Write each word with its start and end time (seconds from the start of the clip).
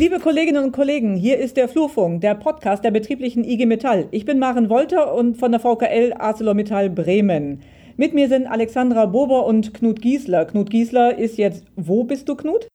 Liebe 0.00 0.18
Kolleginnen 0.18 0.64
und 0.64 0.72
Kollegen, 0.72 1.14
hier 1.14 1.36
ist 1.36 1.58
der 1.58 1.68
Flurfunk, 1.68 2.22
der 2.22 2.34
Podcast 2.34 2.82
der 2.82 2.90
betrieblichen 2.90 3.44
IG 3.44 3.66
Metall. 3.66 4.08
Ich 4.12 4.24
bin 4.24 4.38
Maren 4.38 4.70
Wolter 4.70 5.14
und 5.14 5.36
von 5.36 5.52
der 5.52 5.60
VKL 5.60 6.14
ArcelorMittal 6.18 6.88
Bremen. 6.88 7.60
Mit 7.98 8.14
mir 8.14 8.28
sind 8.28 8.46
Alexandra 8.46 9.04
Bober 9.04 9.44
und 9.44 9.74
Knut 9.74 10.00
Giesler. 10.00 10.46
Knut 10.46 10.70
Giesler 10.70 11.18
ist 11.18 11.36
jetzt, 11.36 11.70
wo 11.76 12.04
bist 12.04 12.30
du, 12.30 12.34
Knut? 12.34 12.66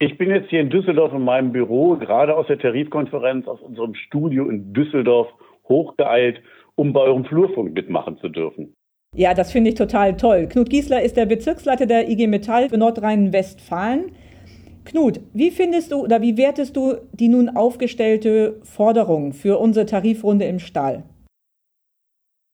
Ich 0.00 0.18
bin 0.18 0.30
jetzt 0.30 0.50
hier 0.50 0.62
in 0.62 0.70
Düsseldorf 0.70 1.12
in 1.12 1.22
meinem 1.22 1.52
Büro, 1.52 1.94
gerade 1.94 2.34
aus 2.36 2.48
der 2.48 2.58
Tarifkonferenz 2.58 3.46
aus 3.46 3.60
unserem 3.60 3.94
Studio 3.94 4.50
in 4.50 4.72
Düsseldorf 4.72 5.28
hochgeeilt, 5.68 6.42
um 6.74 6.92
bei 6.92 7.02
eurem 7.02 7.24
Flurfunk 7.24 7.72
mitmachen 7.72 8.18
zu 8.18 8.28
dürfen. 8.30 8.74
Ja, 9.14 9.32
das 9.32 9.52
finde 9.52 9.70
ich 9.70 9.76
total 9.76 10.16
toll. 10.16 10.48
Knut 10.48 10.70
Giesler 10.70 11.02
ist 11.02 11.16
der 11.16 11.26
Bezirksleiter 11.26 11.86
der 11.86 12.08
IG 12.08 12.26
Metall 12.26 12.68
für 12.68 12.78
Nordrhein-Westfalen. 12.78 14.10
Knut, 14.84 15.20
wie 15.32 15.50
findest 15.50 15.92
du 15.92 16.04
oder 16.04 16.22
wie 16.22 16.36
wertest 16.36 16.76
du 16.76 16.94
die 17.12 17.28
nun 17.28 17.48
aufgestellte 17.48 18.60
Forderung 18.62 19.32
für 19.32 19.58
unsere 19.58 19.86
Tarifrunde 19.86 20.46
im 20.46 20.58
Stahl? 20.58 21.04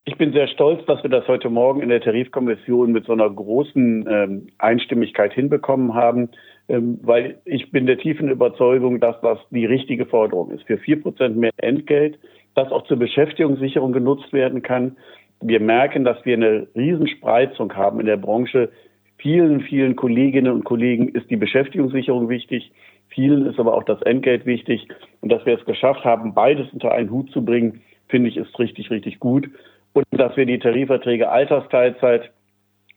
Ich 0.09 0.17
bin 0.19 0.33
sehr 0.33 0.47
stolz, 0.47 0.87
dass 0.87 1.03
wir 1.03 1.11
das 1.11 1.27
heute 1.27 1.51
Morgen 1.51 1.83
in 1.83 1.89
der 1.89 2.01
Tarifkommission 2.01 2.93
mit 2.93 3.07
so 3.07 3.13
einer 3.13 3.29
großen 3.29 4.07
ähm, 4.09 4.47
Einstimmigkeit 4.59 5.33
hinbekommen 5.33 5.95
haben, 5.95 6.29
ähm, 6.69 7.01
weil 7.03 7.41
ich 7.45 7.73
bin 7.73 7.87
der 7.87 7.99
tiefen 7.99 8.31
Überzeugung, 8.31 9.01
dass 9.01 9.21
das 9.21 9.39
die 9.51 9.67
richtige 9.67 10.07
Forderung 10.07 10.53
ist. 10.53 10.63
Für 10.65 10.79
vier 10.79 11.03
Prozent 11.03 11.37
mehr 11.37 11.51
Entgelt, 11.57 12.21
das 12.55 12.71
auch 12.71 12.85
zur 12.87 12.99
Beschäftigungssicherung 12.99 13.93
genutzt 13.93 14.33
werden 14.33 14.63
kann. 14.63 14.97
Wir 15.41 15.59
merken, 15.59 16.05
dass 16.05 16.25
wir 16.25 16.37
eine 16.37 16.69
Riesenspreizung 16.77 17.75
haben 17.75 17.99
in 17.99 18.07
der 18.07 18.17
Branche. 18.17 18.71
Vielen, 19.19 19.61
vielen 19.63 19.97
Kolleginnen 19.97 20.53
und 20.53 20.65
Kollegen 20.65 21.09
ist 21.09 21.31
die 21.31 21.37
Beschäftigungssicherung 21.37 22.29
wichtig. 22.29 22.71
Vielen 23.09 23.47
ist 23.47 23.59
aber 23.59 23.75
auch 23.75 23.85
das 23.85 24.03
Entgelt 24.03 24.47
wichtig. 24.47 24.87
Und 25.21 25.31
dass 25.31 25.45
wir 25.47 25.59
es 25.59 25.65
geschafft 25.65 26.05
haben, 26.05 26.35
beides 26.35 26.71
unter 26.73 26.93
einen 26.93 27.11
Hut 27.11 27.31
zu 27.31 27.45
bringen, 27.45 27.81
finde 28.09 28.29
ich, 28.29 28.37
ist 28.37 28.59
richtig, 28.59 28.91
richtig 28.91 29.19
gut 29.19 29.49
und 29.97 30.05
dass 30.11 30.37
wir 30.37 30.45
die 30.45 30.59
Tarifverträge 30.59 31.31
Altersteilzeit 31.31 32.31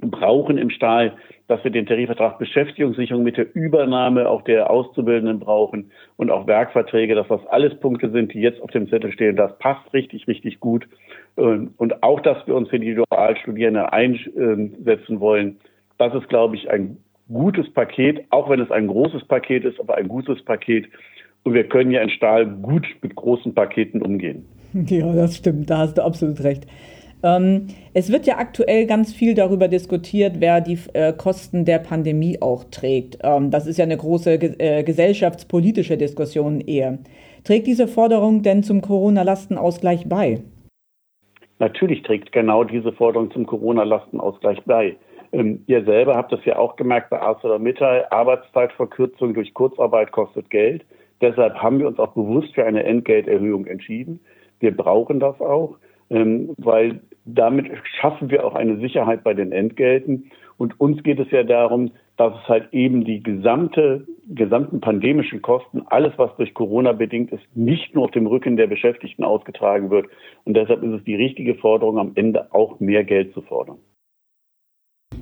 brauchen 0.02 0.58
im 0.58 0.70
Stahl, 0.70 1.14
dass 1.48 1.64
wir 1.64 1.72
den 1.72 1.86
Tarifvertrag 1.86 2.38
Beschäftigungssicherung 2.38 3.24
mit 3.24 3.38
der 3.38 3.54
Übernahme 3.56 4.30
auch 4.30 4.44
der 4.44 4.70
Auszubildenden 4.70 5.40
brauchen 5.40 5.92
und 6.18 6.30
auch 6.30 6.46
Werkverträge, 6.46 7.16
dass 7.16 7.28
das 7.28 7.46
alles 7.48 7.78
Punkte 7.80 8.10
sind, 8.10 8.34
die 8.34 8.42
jetzt 8.42 8.62
auf 8.62 8.72
dem 8.72 8.90
Zettel 8.90 9.12
stehen. 9.14 9.36
Das 9.36 9.58
passt 9.60 9.94
richtig, 9.94 10.28
richtig 10.28 10.60
gut. 10.60 10.88
Und 11.36 12.04
auch, 12.04 12.20
dass 12.20 12.46
wir 12.48 12.56
uns 12.56 12.70
für 12.70 12.80
die 12.80 12.96
Dualstudierenden 12.96 13.86
einsetzen 13.86 15.20
wollen, 15.20 15.60
das 16.00 16.14
ist, 16.16 16.30
glaube 16.30 16.56
ich, 16.56 16.70
ein 16.70 16.98
gutes 17.32 17.72
Paket, 17.74 18.26
auch 18.32 18.50
wenn 18.50 18.60
es 18.60 18.72
ein 18.72 18.88
großes 18.88 19.26
Paket 19.26 19.66
ist, 19.66 19.80
aber 19.80 19.96
ein 19.96 20.08
gutes 20.08 20.44
Paket. 20.44 20.88
Und 21.44 21.54
wir 21.54 21.66
können 21.66 21.92
ja 21.92 22.02
in 22.02 22.10
Stahl 22.10 22.48
gut 22.48 22.88
mit 23.02 23.16
großen 23.16 23.54
Paketen 23.54 24.02
umgehen. 24.02 24.46
Ja, 24.86 25.12
das 25.14 25.36
stimmt, 25.38 25.72
da 25.72 25.80
hast 25.80 25.98
du 25.98 26.04
absolut 26.04 26.44
recht. 26.44 26.68
Ähm, 27.24 27.68
es 27.96 28.12
wird 28.12 28.28
ja 28.28 28.38
aktuell 28.38 28.86
ganz 28.86 29.12
viel 29.12 29.34
darüber 29.34 29.68
diskutiert, 29.68 30.36
wer 30.40 30.62
die 30.62 30.78
äh, 30.94 31.12
Kosten 31.12 31.66
der 31.66 31.80
Pandemie 31.80 32.38
auch 32.40 32.66
trägt. 32.66 33.18
Ähm, 33.24 33.50
das 33.50 33.66
ist 33.66 33.78
ja 33.78 33.86
eine 33.86 33.98
große 33.98 34.34
äh, 34.60 34.84
gesellschaftspolitische 34.84 35.98
Diskussion 35.98 36.62
eher. 36.62 37.00
Trägt 37.44 37.66
diese 37.66 37.88
Forderung 37.88 38.44
denn 38.44 38.62
zum 38.62 38.82
Corona-Lastenausgleich 38.82 40.08
bei? 40.08 40.42
Natürlich 41.58 42.04
trägt 42.04 42.32
genau 42.32 42.64
diese 42.64 42.94
Forderung 42.94 43.32
zum 43.32 43.48
Corona-Lastenausgleich 43.48 44.64
bei. 44.66 44.96
Ähm, 45.32 45.64
ihr 45.68 45.84
selber 45.84 46.16
habt 46.16 46.32
das 46.32 46.44
ja 46.46 46.58
auch 46.58 46.76
gemerkt 46.76 47.10
bei 47.10 47.22
ArcelorMittal. 47.22 48.08
Arbeitszeitverkürzung 48.10 49.34
durch 49.34 49.54
Kurzarbeit 49.54 50.12
kostet 50.12 50.50
Geld. 50.50 50.86
Deshalb 51.22 51.56
haben 51.56 51.80
wir 51.80 51.88
uns 51.88 52.00
auch 52.00 52.14
bewusst 52.14 52.54
für 52.56 52.66
eine 52.66 52.84
Entgelterhöhung 52.84 53.66
entschieden. 53.66 54.20
Wir 54.60 54.76
brauchen 54.76 55.20
das 55.20 55.40
auch, 55.42 55.78
ähm, 56.10 56.54
weil 56.58 57.02
damit 57.26 57.70
schaffen 58.00 58.30
wir 58.30 58.46
auch 58.46 58.56
eine 58.56 58.78
Sicherheit 58.78 59.24
bei 59.24 59.34
den 59.34 59.52
Entgelten. 59.52 60.32
Und 60.58 60.80
uns 60.80 61.04
geht 61.04 61.20
es 61.20 61.32
ja 61.32 61.44
darum, 61.44 61.92
dass 62.18 62.34
es 62.34 62.50
halt 62.50 62.74
eben 62.74 63.06
die 63.06 63.24
gesamte, 63.24 64.06
gesamten 64.28 64.82
pandemischen 64.82 65.42
Kosten, 65.42 65.84
alles 65.86 66.14
was 66.18 66.36
durch 66.36 66.54
Corona 66.54 66.92
bedingt 66.92 67.32
ist, 67.32 67.44
nicht 67.56 67.96
nur 67.96 68.06
auf 68.06 68.12
dem 68.12 68.28
Rücken 68.28 68.58
der 68.58 68.68
Beschäftigten 68.68 69.24
ausgetragen 69.24 69.90
wird. 69.90 70.08
Und 70.44 70.58
deshalb 70.58 70.84
ist 70.84 70.92
es 70.92 71.04
die 71.06 71.16
richtige 71.16 71.56
Forderung, 71.56 71.98
am 71.98 72.12
Ende 72.16 72.54
auch 72.54 72.80
mehr 72.82 73.06
Geld 73.06 73.34
zu 73.34 73.42
fordern. 73.42 73.78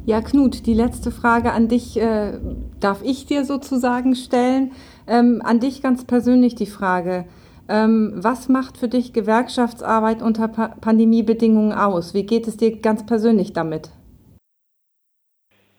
Ja, 0.07 0.21
Knut, 0.21 0.65
die 0.65 0.73
letzte 0.73 1.11
Frage 1.11 1.51
an 1.51 1.67
dich 1.67 1.99
äh, 1.99 2.39
darf 2.79 3.01
ich 3.03 3.25
dir 3.25 3.43
sozusagen 3.43 4.15
stellen. 4.15 4.71
Ähm, 5.05 5.41
an 5.43 5.59
dich 5.59 5.83
ganz 5.83 6.07
persönlich 6.07 6.55
die 6.55 6.65
Frage. 6.65 7.25
Ähm, 7.67 8.13
was 8.15 8.47
macht 8.47 8.77
für 8.77 8.87
dich 8.87 9.11
Gewerkschaftsarbeit 9.11 10.21
unter 10.21 10.47
pa 10.47 10.69
Pandemiebedingungen 10.79 11.73
aus? 11.73 12.13
Wie 12.13 12.25
geht 12.25 12.47
es 12.47 12.55
dir 12.55 12.79
ganz 12.79 13.05
persönlich 13.05 13.51
damit? 13.51 13.89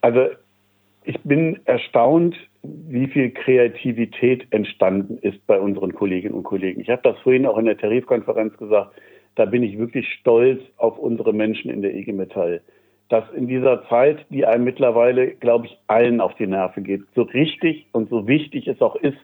Also 0.01 0.27
ich 1.05 1.19
bin 1.23 1.59
erstaunt, 1.65 2.35
wie 2.61 3.07
viel 3.07 3.31
Kreativität 3.31 4.45
entstanden 4.51 5.17
ist 5.23 5.43
bei 5.47 5.59
unseren 5.59 5.95
Kolleginnen 5.95 6.35
und 6.35 6.43
Kollegen. 6.43 6.81
Ich 6.81 6.89
habe 6.91 7.01
das 7.01 7.17
vorhin 7.23 7.47
auch 7.47 7.57
in 7.57 7.65
der 7.65 7.79
Tarifkonferenz 7.79 8.55
gesagt. 8.57 8.95
Da 9.33 9.45
bin 9.45 9.63
ich 9.63 9.79
wirklich 9.79 10.07
stolz 10.19 10.61
auf 10.77 10.99
unsere 10.99 11.33
Menschen 11.33 11.71
in 11.71 11.81
der 11.81 11.95
IG 11.95 12.13
Metall. 12.13 12.61
Dass 13.09 13.23
in 13.35 13.47
dieser 13.47 13.87
Zeit, 13.89 14.25
die 14.29 14.45
einem 14.45 14.63
mittlerweile, 14.63 15.31
glaube 15.31 15.65
ich, 15.65 15.77
allen 15.87 16.21
auf 16.21 16.35
die 16.35 16.47
Nerven 16.47 16.83
geht, 16.83 17.01
so 17.15 17.23
richtig 17.23 17.87
und 17.91 18.09
so 18.09 18.27
wichtig 18.27 18.67
es 18.67 18.81
auch 18.81 18.95
ist, 18.95 19.17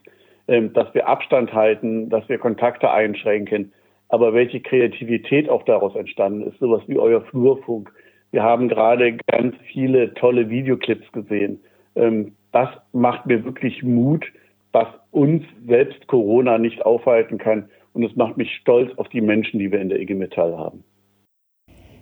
ähm, 0.47 0.73
dass 0.73 0.93
wir 0.93 1.07
Abstand 1.07 1.53
halten, 1.53 2.09
dass 2.09 2.27
wir 2.29 2.37
Kontakte 2.37 2.91
einschränken. 2.91 3.71
Aber 4.09 4.33
welche 4.33 4.59
Kreativität 4.59 5.49
auch 5.49 5.63
daraus 5.63 5.95
entstanden 5.95 6.47
ist, 6.47 6.59
sowas 6.59 6.81
wie 6.87 6.97
euer 6.97 7.21
Flurfunk. 7.21 7.91
Wir 8.31 8.43
haben 8.43 8.69
gerade 8.69 9.17
ganz 9.27 9.55
viele 9.71 10.13
tolle 10.13 10.49
Videoclips 10.49 11.11
gesehen. 11.11 11.59
Ähm, 11.95 12.33
das 12.51 12.69
macht 12.93 13.25
mir 13.25 13.43
wirklich 13.43 13.83
Mut, 13.83 14.25
dass 14.71 14.87
uns 15.11 15.43
selbst 15.67 16.07
Corona 16.07 16.57
nicht 16.57 16.85
aufhalten 16.85 17.37
kann. 17.37 17.69
Und 17.93 18.03
es 18.03 18.15
macht 18.15 18.37
mich 18.37 18.53
stolz 18.57 18.91
auf 18.97 19.07
die 19.09 19.21
Menschen, 19.21 19.59
die 19.59 19.71
wir 19.71 19.79
in 19.79 19.89
der 19.89 19.99
IG 19.99 20.13
Metall 20.13 20.57
haben. 20.57 20.83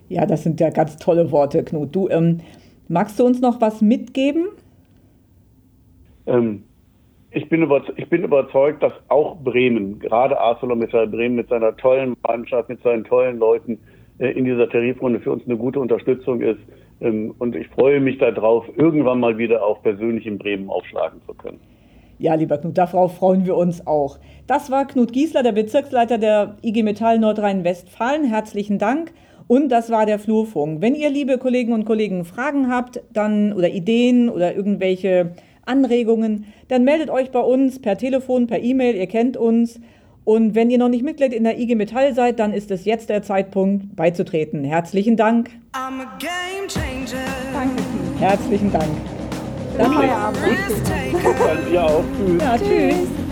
Ja, 0.08 0.26
das 0.26 0.42
sind 0.42 0.60
ja 0.60 0.70
ganz 0.70 0.96
tolle 0.96 1.30
Worte, 1.32 1.64
Knut. 1.64 1.94
Du, 1.94 2.08
ähm, 2.08 2.40
magst 2.88 3.18
du 3.18 3.24
uns 3.24 3.40
noch 3.40 3.60
was 3.60 3.80
mitgeben? 3.80 4.46
Ähm, 6.26 6.64
ich 7.30 7.48
bin, 7.48 7.68
ich 7.96 8.08
bin 8.08 8.22
überzeugt, 8.22 8.82
dass 8.82 8.92
auch 9.08 9.36
Bremen, 9.36 9.98
gerade 9.98 10.38
ArcelorMittal 10.38 11.08
Bremen 11.08 11.34
mit 11.34 11.48
seiner 11.48 11.76
tollen 11.76 12.16
Mannschaft, 12.26 12.68
mit 12.68 12.82
seinen 12.82 13.04
tollen 13.04 13.38
Leuten 13.38 13.78
äh, 14.18 14.28
in 14.28 14.44
dieser 14.44 14.68
Tarifrunde 14.68 15.20
für 15.20 15.32
uns 15.32 15.44
eine 15.46 15.56
gute 15.56 15.80
Unterstützung 15.80 16.40
ist. 16.40 16.60
Ähm, 17.00 17.34
und 17.38 17.56
ich 17.56 17.66
freue 17.68 18.00
mich 18.00 18.18
darauf, 18.18 18.66
irgendwann 18.76 19.20
mal 19.20 19.36
wieder 19.38 19.64
auch 19.64 19.82
persönlich 19.82 20.26
in 20.26 20.38
Bremen 20.38 20.70
aufschlagen 20.70 21.20
zu 21.26 21.34
können. 21.34 21.58
Ja, 22.18 22.34
lieber 22.34 22.58
Knut, 22.58 22.78
darauf 22.78 23.16
freuen 23.16 23.44
wir 23.44 23.56
uns 23.56 23.86
auch. 23.86 24.18
Das 24.46 24.70
war 24.70 24.86
Knut 24.86 25.12
Giesler, 25.12 25.42
der 25.42 25.52
Bezirksleiter 25.52 26.18
der 26.18 26.56
IG 26.62 26.84
Metall 26.84 27.18
Nordrhein-Westfalen. 27.18 28.24
Herzlichen 28.24 28.78
Dank. 28.78 29.12
Und 29.46 29.68
das 29.68 29.90
war 29.90 30.06
der 30.06 30.18
Flurfunk. 30.18 30.80
Wenn 30.80 30.94
ihr, 30.94 31.10
liebe 31.10 31.38
Kollegen 31.38 31.72
und 31.72 31.84
Kollegen, 31.84 32.24
Fragen 32.24 32.70
habt, 32.70 33.02
dann 33.12 33.52
oder 33.52 33.68
Ideen 33.68 34.28
oder 34.28 34.54
irgendwelche 34.54 35.32
Anregungen, 35.66 36.46
dann 36.68 36.84
meldet 36.84 37.10
euch 37.10 37.30
bei 37.30 37.40
uns 37.40 37.80
per 37.80 37.98
Telefon, 37.98 38.46
per 38.46 38.62
E-Mail, 38.62 38.96
ihr 38.96 39.06
kennt 39.06 39.36
uns. 39.36 39.80
Und 40.24 40.54
wenn 40.54 40.70
ihr 40.70 40.78
noch 40.78 40.88
nicht 40.88 41.04
Mitglied 41.04 41.34
in 41.34 41.44
der 41.44 41.58
IG 41.58 41.74
Metall 41.74 42.14
seid, 42.14 42.38
dann 42.38 42.54
ist 42.54 42.70
es 42.70 42.86
jetzt 42.86 43.10
der 43.10 43.22
Zeitpunkt 43.22 43.94
beizutreten. 43.94 44.64
Herzlichen 44.64 45.16
Dank. 45.16 45.50
Danke. 47.52 47.82
Herzlichen 48.18 48.72
Dank. 48.72 48.88
Dann 49.76 49.86
okay. 49.88 49.96
Feierabend. 49.96 50.42
Gut. 51.12 51.34
Dann 51.46 51.72
ihr 51.72 51.84
auch. 51.84 52.04
Tschüss. 52.16 52.42
Ja, 52.42 52.58
tschüss. 52.58 53.23